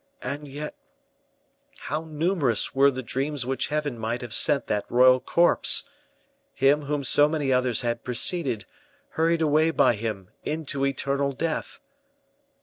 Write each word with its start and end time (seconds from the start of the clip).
And 0.23 0.47
yet, 0.47 0.75
how 1.77 2.05
numerous 2.05 2.73
were 2.73 2.89
the 2.89 3.03
dreams 3.03 3.45
which 3.45 3.67
Heaven 3.67 3.99
might 3.99 4.21
have 4.21 4.33
sent 4.33 4.65
that 4.65 4.89
royal 4.89 5.19
corpse 5.19 5.83
him 6.55 6.85
whom 6.85 7.03
so 7.03 7.29
many 7.29 7.53
others 7.53 7.81
had 7.81 8.03
preceded, 8.03 8.65
hurried 9.09 9.43
away 9.43 9.69
by 9.69 9.93
him 9.93 10.29
into 10.43 10.87
eternal 10.87 11.33
death! 11.33 11.81